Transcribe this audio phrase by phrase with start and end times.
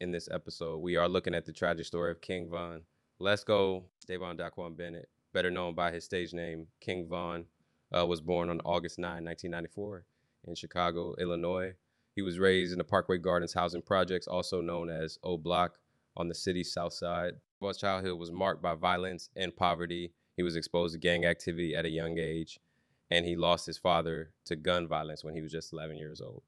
[0.00, 0.78] in this episode.
[0.78, 2.82] We are looking at the tragic story of King Von.
[3.18, 3.84] Let's go.
[4.08, 7.44] Dayvon Daquan Bennett, better known by his stage name King Von,
[7.96, 10.04] uh, was born on August 9, 1994,
[10.44, 11.74] in Chicago, Illinois.
[12.16, 15.78] He was raised in the Parkway Gardens housing projects, also known as O Block,
[16.16, 17.34] on the city's south side.
[17.60, 20.12] Von's childhood was marked by violence and poverty.
[20.36, 22.58] He was exposed to gang activity at a young age,
[23.10, 26.42] and he lost his father to gun violence when he was just 11 years old.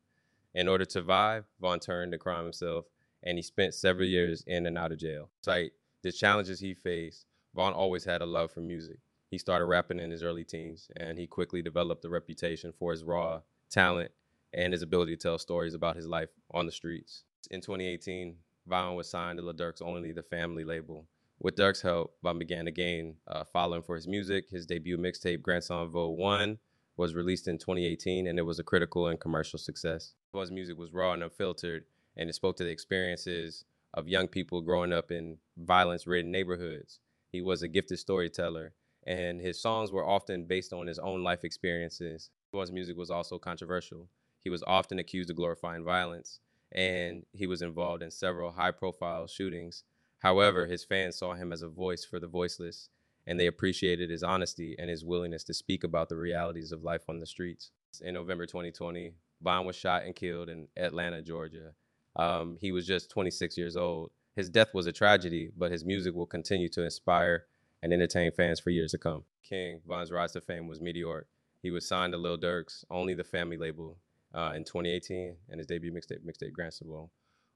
[0.55, 2.87] In order to survive, Von turned to crime himself,
[3.23, 5.30] and he spent several years in and out of jail.
[5.42, 8.98] Despite the challenges he faced, Von always had a love for music.
[9.30, 13.05] He started rapping in his early teens, and he quickly developed a reputation for his
[13.05, 14.10] raw talent
[14.52, 17.24] and his ability to tell stories about his life on the streets.
[17.51, 21.07] In 2018, Von was signed to Lil Durk's Only the Family label.
[21.38, 24.51] With Durk's help, Von began to gain uh, following for his music.
[24.51, 26.16] His debut mixtape, Grandson Vol.
[26.16, 26.59] 1,
[26.96, 30.15] was released in 2018, and it was a critical and commercial success.
[30.32, 31.84] Von's music was raw and unfiltered,
[32.16, 37.01] and it spoke to the experiences of young people growing up in violence ridden neighborhoods.
[37.30, 38.74] He was a gifted storyteller,
[39.07, 42.30] and his songs were often based on his own life experiences.
[42.52, 44.09] Von's music was also controversial.
[44.45, 49.26] He was often accused of glorifying violence, and he was involved in several high profile
[49.26, 49.85] shootings.
[50.19, 52.88] However, his fans saw him as a voice for the voiceless,
[53.26, 57.02] and they appreciated his honesty and his willingness to speak about the realities of life
[57.09, 57.71] on the streets.
[58.01, 61.74] In November 2020, Von was shot and killed in Atlanta, Georgia.
[62.16, 64.10] Um, he was just 26 years old.
[64.37, 67.44] His death was a tragedy, but his music will continue to inspire
[67.82, 69.25] and entertain fans for years to come.
[69.43, 71.27] King Von's rise to fame was meteoric.
[71.62, 73.99] He was signed to Lil Durk's Only the Family label
[74.34, 77.10] uh, in 2018, and his debut mixtape, mixtape Grand Vote.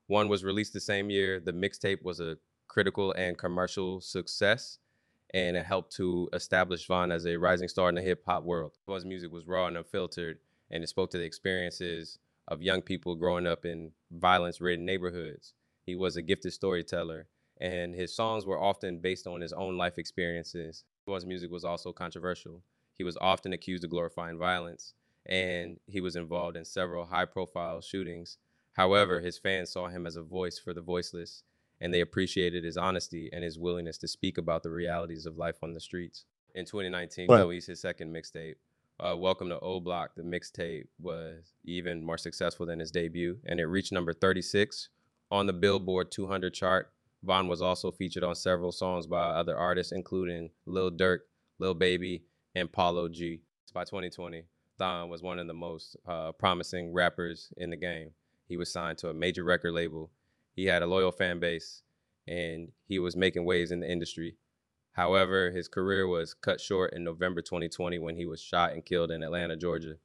[0.07, 1.41] One was released the same year.
[1.41, 2.37] The mixtape was a
[2.69, 4.79] critical and commercial success,
[5.33, 8.73] and it helped to establish Von as a rising star in the hip hop world.
[8.87, 10.39] Von's music was raw and unfiltered,
[10.71, 15.55] and it spoke to the experiences of young people growing up in violence ridden neighborhoods.
[15.85, 17.29] He was a gifted storyteller,
[17.61, 20.85] and his songs were often based on his own life experiences.
[21.07, 22.63] Von's music was also controversial.
[22.99, 27.81] He was often accused of glorifying violence, and he was involved in several high profile
[27.81, 28.39] shootings.
[28.73, 31.43] However, his fans saw him as a voice for the voiceless,
[31.81, 35.57] and they appreciated his honesty and his willingness to speak about the realities of life
[35.63, 36.25] on the streets.
[36.55, 37.37] In 2019, Right.
[37.39, 38.57] he released his second mixtape,
[38.99, 40.15] uh, Welcome to O Block.
[40.17, 44.89] The mixtape was even more successful than his debut, and it reached number 36
[45.31, 46.93] on the Billboard 200 chart.
[47.23, 51.21] Von was also featured on several songs by other artists, including Lil Durk,
[51.59, 52.25] Lil Baby,
[52.55, 53.43] and Polo G.
[53.75, 54.45] By 2020,
[54.79, 58.11] Von was one of the most uh, promising rappers in the game.
[58.49, 60.11] He was signed to a major record label.
[60.55, 61.83] He had a loyal fan base,
[62.27, 64.37] and he was making waves in the industry.
[64.97, 69.11] However, his career was cut short in November 2020 when he was shot and killed
[69.11, 69.97] in Atlanta, Georgia.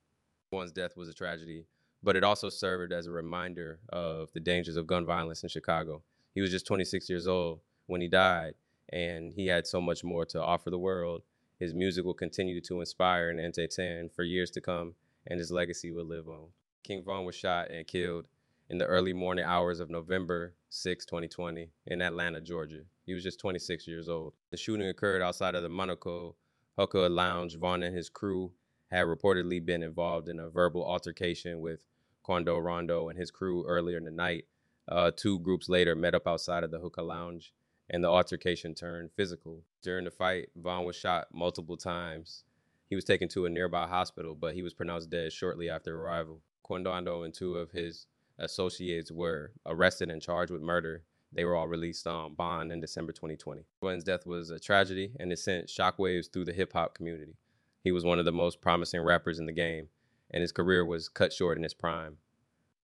[0.52, 1.64] Von's death was a tragedy,
[2.04, 6.04] but it also served as a reminder of the dangers of gun violence in Chicago.
[6.36, 8.56] He was just 26 years old when he died,
[8.90, 11.22] and he had so much more to offer the world.
[11.58, 15.92] His music will continue to inspire and entertain for years to come, and his legacy
[15.92, 16.48] will live on.
[16.84, 18.28] King Von was shot and killed
[18.70, 22.82] in the early morning hours of November 6, 2020, in Atlanta, Georgia.
[23.06, 24.34] He was just 26 years old.
[24.52, 26.36] The shooting occurred outside of the Monaco
[26.78, 27.58] Hookah Lounge.
[27.58, 28.52] Von and his crew
[28.90, 31.88] had reportedly been involved in a verbal altercation with
[32.24, 34.46] Quando Rondo and his crew earlier in the night.
[34.88, 37.54] Uh, two groups later met up outside of the hookah lounge,
[37.90, 39.64] and the altercation turned physical.
[39.82, 42.44] During the fight, Von was shot multiple times.
[42.90, 46.42] He was taken to a nearby hospital, but he was pronounced dead shortly after arrival.
[46.62, 48.08] Quando and two of his
[48.38, 51.04] associates were arrested and charged with murder.
[51.34, 53.64] They were all released on bond in December 2020.
[53.82, 57.36] Von's death was a tragedy and it sent shockwaves through the hip hop community.
[57.84, 59.88] He was one of the most promising rappers in the game,
[60.30, 62.18] and his career was cut short in his prime.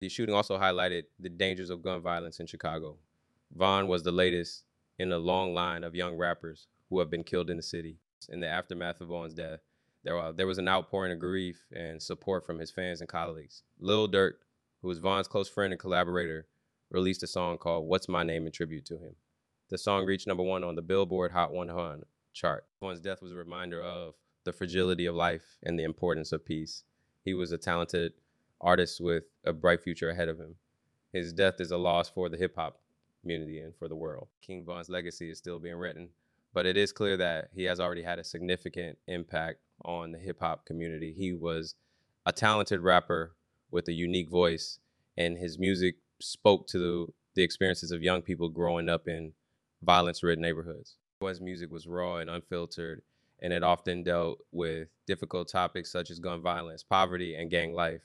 [0.00, 2.96] The shooting also highlighted the dangers of gun violence in Chicago.
[3.54, 4.64] Von was the latest
[4.98, 7.98] in a long line of young rappers who have been killed in the city.
[8.28, 9.60] In the aftermath of Von's death,
[10.02, 13.62] there, uh, there was an outpouring of grief and support from his fans and colleagues.
[13.78, 14.34] Lil Durk,
[14.82, 16.46] who was Von's close friend and collaborator,
[16.90, 19.14] released a song called What's My Name in tribute to him.
[19.68, 22.66] The song reached number one on the Billboard Hot 100 chart.
[22.80, 24.14] Von's death was a reminder of
[24.44, 26.82] the fragility of life and the importance of peace.
[27.24, 28.14] He was a talented
[28.60, 30.56] artist with a bright future ahead of him.
[31.12, 32.80] His death is a loss for the hip hop
[33.20, 34.28] community and for the world.
[34.42, 36.08] King Von's legacy is still being written,
[36.52, 40.40] but it is clear that he has already had a significant impact on the hip
[40.40, 41.12] hop community.
[41.16, 41.74] He was
[42.26, 43.36] a talented rapper
[43.70, 44.78] with a unique voice,
[45.16, 49.32] and his music spoke to the, the experiences of young people growing up in
[49.82, 50.96] violence ridden neighborhoods.
[51.20, 53.02] Von's music was raw and unfiltered,
[53.42, 58.02] and it often dealt with difficult topics such as gun violence, poverty, and gang life.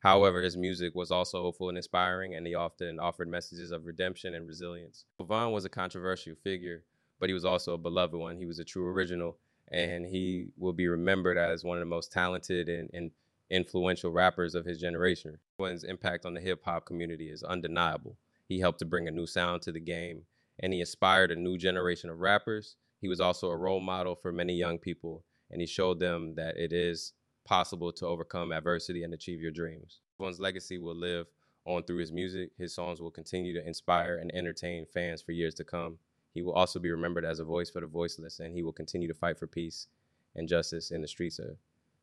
[0.00, 4.34] However, his music was also hopeful and inspiring, and he often offered messages of redemption
[4.34, 5.04] and resilience.
[5.20, 6.84] Von was a controversial figure,
[7.18, 8.36] but he was also a beloved one.
[8.36, 9.38] He was a true original,
[9.72, 13.10] and he will be remembered as one of the most talented and, and
[13.50, 15.38] influential rappers of his generation.
[15.58, 18.16] Von's impact on the hip hop community is undeniable.
[18.46, 20.22] He helped to bring a new sound to the game,
[20.60, 22.76] and he inspired a new generation of rappers.
[23.00, 26.56] He was also a role model for many young people, and he showed them that
[26.56, 27.12] it is
[27.44, 30.00] possible to overcome adversity and achieve your dreams.
[30.18, 31.26] Von's legacy will live
[31.64, 32.50] on through his music.
[32.58, 35.98] His songs will continue to inspire and entertain fans for years to come.
[36.34, 39.08] He will also be remembered as a voice for the voiceless, and he will continue
[39.08, 39.86] to fight for peace
[40.34, 41.56] and justice in the streets of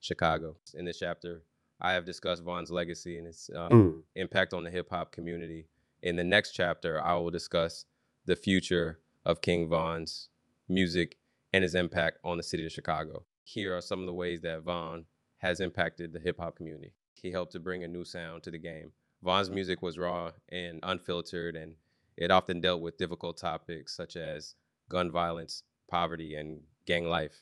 [0.06, 0.56] Chicago.
[0.76, 1.42] In this chapter,
[1.82, 4.02] I have discussed Von's legacy and its um, mm.
[4.16, 5.68] impact on the hip hop community.
[6.02, 7.86] In the next chapter, I will discuss
[8.26, 10.30] the future of King Von's
[10.70, 11.18] music
[11.52, 13.24] and his impact on the city of Chicago.
[13.44, 15.06] Here are some of the ways that Von
[15.40, 16.94] has impacted the hip hop community.
[17.14, 18.92] He helped to bring a new sound to the game.
[19.24, 21.76] Von's music was raw and unfiltered, and
[22.16, 24.56] it often dealt with difficult topics such as
[24.88, 27.42] gun violence, poverty, and gang life.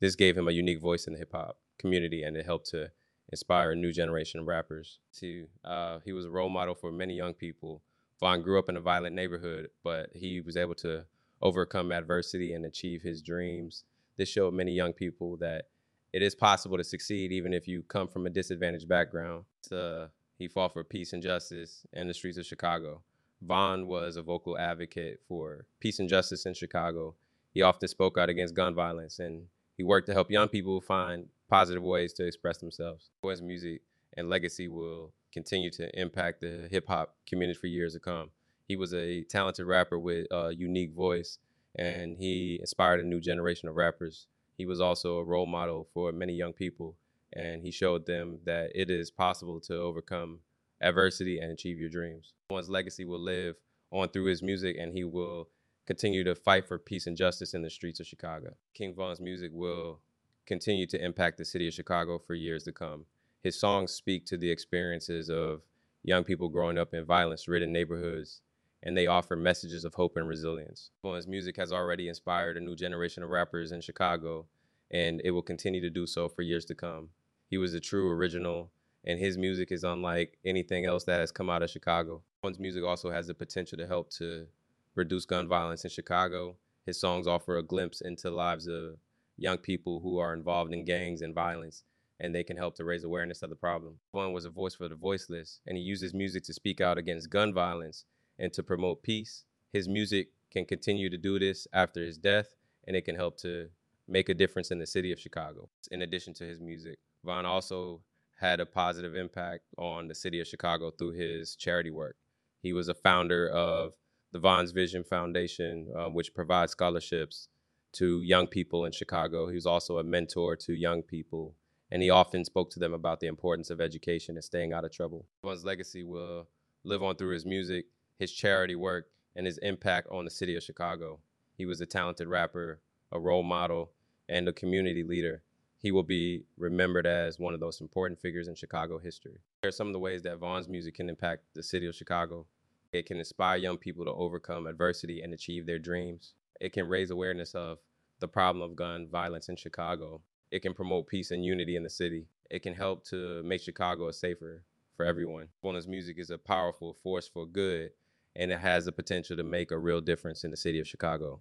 [0.00, 2.90] This gave him a unique voice in the hip hop community, and it helped to
[3.30, 4.98] inspire a new generation of rappers.
[5.20, 7.82] To uh, he was a role model for many young people.
[8.20, 11.04] Von grew up in a violent neighborhood, but he was able to
[11.42, 13.84] overcome adversity and achieve his dreams.
[14.16, 15.64] This showed many young people that
[16.12, 19.44] it is possible to succeed even if you come from a disadvantaged background.
[19.68, 23.02] To, he fought for peace and justice in the streets of Chicago.
[23.40, 27.16] Von was a vocal advocate for peace and justice in Chicago.
[27.52, 29.46] He often spoke out against gun violence and
[29.76, 33.10] he worked to help young people find positive ways to express themselves.
[33.22, 33.82] His music
[34.16, 38.30] and legacy will continue to impact the hip hop community for years to come.
[38.68, 41.36] He was a talented rapper with a unique voice,
[41.76, 44.28] and he inspired a new generation of rappers.
[44.56, 46.96] He was also a role model for many young people,
[47.34, 50.38] and he showed them that it is possible to overcome
[50.80, 52.32] adversity and achieve your dreams.
[52.48, 53.56] Von's legacy will live
[53.90, 55.50] on through his music, and he will
[55.86, 58.54] continue to fight for peace and justice in the streets of Chicago.
[58.72, 60.00] King Von's music will
[60.46, 63.04] continue to impact the city of Chicago for years to come.
[63.42, 65.62] His songs speak to the experiences of
[66.02, 68.40] young people growing up in violence ridden neighborhoods,
[68.82, 70.90] and they offer messages of hope and resilience.
[71.04, 74.46] His music has already inspired a new generation of rappers in Chicago,
[74.90, 77.10] and it will continue to do so for years to come.
[77.48, 78.70] He was a true original,
[79.04, 82.22] and his music is unlike anything else that has come out of Chicago.
[82.44, 84.46] His music also has the potential to help to
[84.94, 86.56] reduce gun violence in Chicago.
[86.86, 88.96] His songs offer a glimpse into lives of
[89.36, 91.84] young people who are involved in gangs and violence,
[92.20, 93.96] and they can help to raise awareness of the problem.
[94.12, 97.30] Von was a voice for the voiceless, and he uses music to speak out against
[97.30, 98.04] gun violence
[98.38, 99.44] and to promote peace.
[99.72, 102.54] His music can continue to do this after his death,
[102.86, 103.68] and it can help to
[104.08, 105.68] make a difference in the city of Chicago.
[105.90, 108.02] In addition to his music, Von also
[108.40, 112.16] had a positive impact on the city of Chicago through his charity work.
[112.60, 113.92] He was a founder of
[114.32, 117.48] the Von's Vision Foundation, uh, which provides scholarships
[117.92, 119.48] to young people in Chicago.
[119.48, 121.54] He was also a mentor to young people,
[121.90, 124.92] and he often spoke to them about the importance of education and staying out of
[124.92, 125.26] trouble.
[125.44, 126.48] Von's legacy will
[126.84, 127.86] live on through his music,
[128.18, 131.20] his charity work, and his impact on the city of Chicago.
[131.56, 132.80] He was a talented rapper,
[133.10, 133.90] a role model,
[134.28, 135.42] and a community leader.
[135.78, 139.40] He will be remembered as one of those important figures in Chicago history.
[139.62, 142.46] Here are some of the ways that Von's music can impact the city of Chicago.
[142.92, 147.10] It can inspire young people to overcome adversity and achieve their dreams it can raise
[147.10, 147.78] awareness of
[148.20, 150.22] the problem of gun violence in Chicago.
[150.52, 152.28] It can promote peace and unity in the city.
[152.50, 154.62] It can help to make Chicago a safer
[154.96, 155.48] for everyone.
[155.60, 157.90] Bonus music is a powerful force for good,
[158.36, 161.40] and it has the potential to make a real difference in the city of Chicago.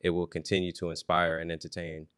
[0.00, 2.08] It will continue to inspire and entertain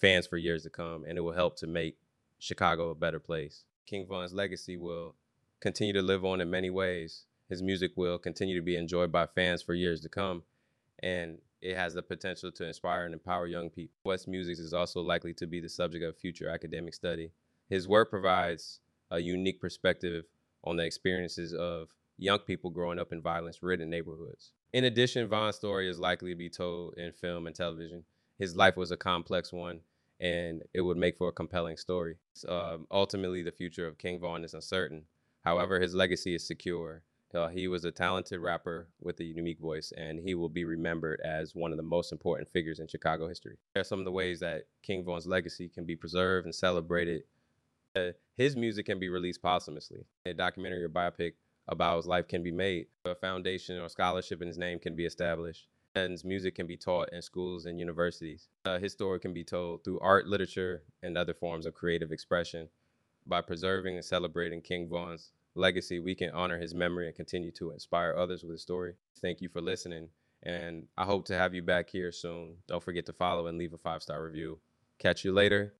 [0.00, 1.96] fans for years to come, and it will help to make
[2.40, 3.62] Chicago a better place.
[3.86, 5.14] King Von's legacy will
[5.60, 7.26] continue to live on in many ways.
[7.48, 10.42] His music will continue to be enjoyed by fans for years to come,
[11.00, 13.94] and it has the potential to inspire and empower young people.
[14.04, 17.30] West music is also likely to be the subject of future academic study.
[17.70, 18.80] His work provides
[19.10, 20.26] a unique perspective
[20.62, 24.52] on the experiences of young people growing up in violence ridden neighborhoods.
[24.74, 28.04] In addition, Von's story is likely to be told in film and television.
[28.38, 29.80] His life was a complex one,
[30.20, 32.16] and it would make for a compelling story.
[32.46, 35.04] Um, ultimately, the future of King Von is uncertain.
[35.42, 37.02] However, his legacy is secure,
[37.34, 41.20] uh, he was a talented rapper with a unique voice, and he will be remembered
[41.24, 43.56] as one of the most important figures in Chicago history.
[43.74, 47.24] There are some of the ways that King Von's legacy can be preserved and celebrated.
[47.96, 50.04] Uh, his music can be released posthumously.
[50.26, 51.34] A documentary or biopic
[51.68, 52.86] about his life can be made.
[53.04, 55.68] A foundation or scholarship in his name can be established.
[55.94, 58.48] And his music can be taught in schools and universities.
[58.64, 62.68] Uh, his story can be told through art, literature, and other forms of creative expression.
[63.26, 67.70] by preserving and celebrating King Von's legacy, we can honor his memory and continue to
[67.72, 68.94] inspire others with his story.
[69.20, 70.08] Thank you for listening,
[70.42, 72.56] and I hope to have you back here soon.
[72.66, 74.58] Don't forget to follow and leave a five star review.
[74.98, 75.74] Catch you later.